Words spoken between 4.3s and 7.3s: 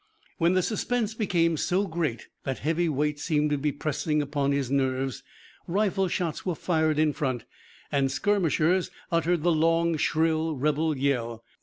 his nerves, rifle shots were fired in